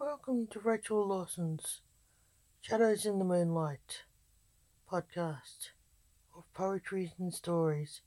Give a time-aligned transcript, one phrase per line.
[0.00, 1.80] Welcome to Rachel Lawson's
[2.60, 4.04] Shadows in the Moonlight
[4.88, 5.70] podcast
[6.36, 8.00] of poetry and stories.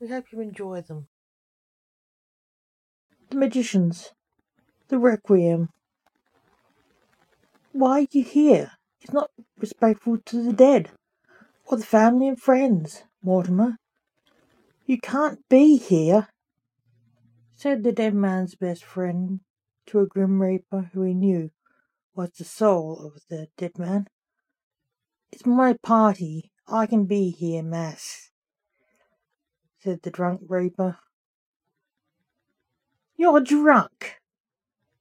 [0.00, 1.08] We hope you enjoy them.
[3.28, 4.12] The Magicians,
[4.88, 5.68] The Requiem.
[7.72, 8.70] Why are you here?
[9.02, 10.88] It's not respectful to the dead
[11.66, 13.76] or the family and friends, Mortimer.
[14.86, 16.28] You can't be here,
[17.54, 19.40] said the dead man's best friend
[19.86, 21.50] to a grim reaper who he knew
[22.14, 24.06] was the soul of the dead man.
[25.32, 26.52] It's my party.
[26.66, 28.30] I can be here, Max,
[29.78, 30.98] said the drunk reaper.
[33.16, 34.16] You're drunk.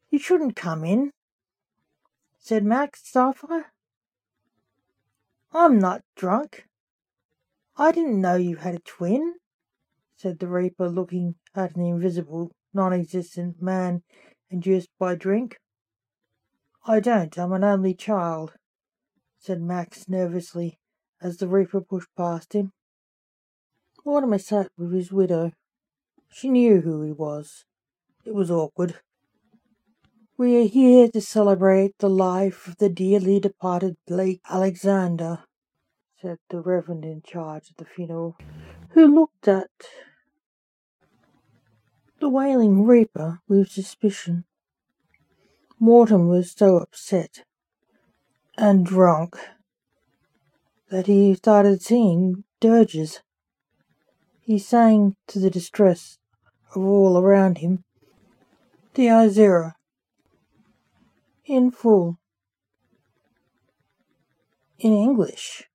[0.09, 1.12] You shouldn't come in,
[2.38, 3.65] said Max Starfire.
[5.54, 6.68] I'm not drunk.
[7.77, 9.35] I didn't know you had a twin,
[10.15, 14.04] said the reaper, looking at an invisible, non existent man
[14.53, 15.57] induced by drink.
[16.85, 18.53] I don't, I'm an only child,
[19.40, 20.77] said Max nervously
[21.21, 22.71] as the reaper pushed past him.
[24.05, 25.54] Mortimer sat with his widow.
[26.29, 27.65] She knew who he was.
[28.26, 28.99] It was awkward.
[30.37, 35.46] We are here to celebrate the life of the dearly departed Blake Alexander,
[36.21, 38.37] said the Reverend in charge of the funeral,
[38.90, 39.70] who looked at
[42.24, 44.46] the wailing reaper with suspicion.
[45.77, 47.43] Morton was so upset
[48.57, 49.35] and drunk
[50.90, 53.20] that he started singing dirges.
[54.40, 56.18] He sang to the distress
[56.74, 57.84] of all around him
[58.93, 59.74] the Dies Irae
[61.46, 62.20] in full
[64.80, 65.66] in English,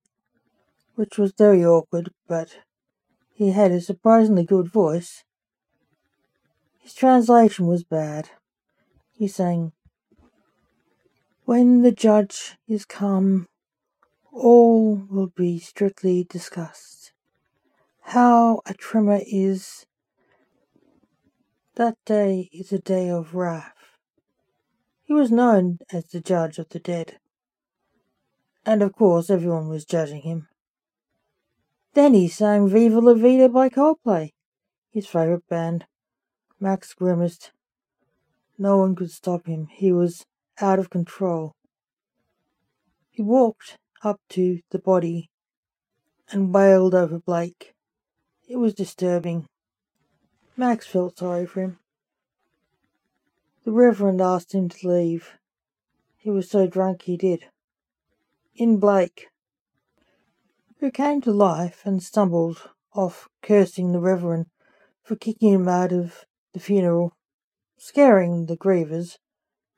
[0.94, 2.60] which was very awkward, but
[3.34, 5.24] he had a surprisingly good voice.
[6.88, 8.30] His translation was bad.
[9.12, 9.72] He sang,
[11.44, 13.46] When the judge is come,
[14.32, 17.12] all will be strictly discussed.
[18.00, 19.84] How a tremor is,
[21.74, 23.98] that day is a day of wrath.
[25.02, 27.18] He was known as the judge of the dead,
[28.64, 30.48] and of course everyone was judging him.
[31.92, 34.32] Then he sang Viva La Vida by Coldplay,
[34.90, 35.84] his favourite band.
[36.60, 37.52] Max grimaced.
[38.58, 39.68] No one could stop him.
[39.70, 40.24] He was
[40.60, 41.52] out of control.
[43.10, 45.30] He walked up to the body
[46.30, 47.74] and wailed over Blake.
[48.48, 49.46] It was disturbing.
[50.56, 51.78] Max felt sorry for him.
[53.64, 55.34] The Reverend asked him to leave.
[56.16, 57.44] He was so drunk he did.
[58.56, 59.28] In Blake,
[60.80, 64.46] who came to life and stumbled off cursing the Reverend
[65.04, 67.16] for kicking him out of the funeral,
[67.76, 69.18] scaring the grievers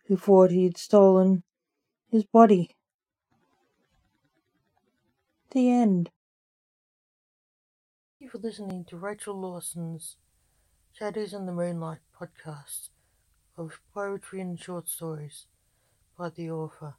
[0.07, 1.43] who thought he had stolen
[2.09, 2.77] his body.
[5.53, 6.11] The end.
[8.19, 10.17] Thank you for listening to Rachel Lawson's
[10.93, 12.91] Shadows in the Moonlight podcast
[13.57, 15.47] of poetry and short stories
[16.17, 16.95] by the author.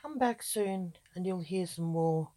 [0.00, 2.30] Come back soon and you'll hear some more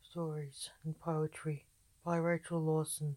[0.00, 1.66] stories and poetry
[2.04, 3.16] by Rachel Lawson.